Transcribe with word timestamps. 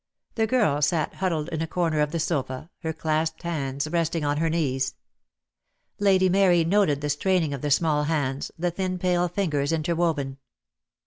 The 0.33 0.47
girl 0.47 0.81
sat 0.81 1.13
huddled 1.13 1.49
in 1.49 1.61
a 1.61 1.67
corner 1.67 1.99
of 1.99 2.09
the 2.11 2.19
sofa, 2.19 2.71
her 2.79 2.91
clasped 2.91 3.43
hands 3.43 3.87
resting 3.87 4.25
on 4.25 4.37
her 4.37 4.49
knees. 4.49 4.95
Lady 5.99 6.27
Mary 6.27 6.63
noted 6.63 7.01
the 7.01 7.09
strain 7.11 7.43
ing 7.43 7.53
of 7.53 7.61
the 7.61 7.69
small 7.69 8.05
hands, 8.05 8.49
the 8.57 8.71
thin 8.71 8.97
pale 8.97 9.27
fingers 9.27 9.71
inter 9.71 9.93
woven. 9.93 10.39